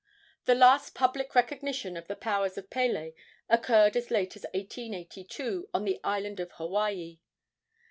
The 0.45 0.55
last 0.55 0.95
public 0.95 1.35
recognition 1.35 1.95
of 1.95 2.07
the 2.07 2.15
powers 2.15 2.57
of 2.57 2.71
Pele 2.71 3.13
occurred 3.47 3.95
as 3.95 4.09
late 4.09 4.35
as 4.35 4.45
1882 4.55 5.69
on 5.75 5.85
the 5.85 5.99
island 6.03 6.39
of 6.39 6.51
Hawaii. 6.53 7.19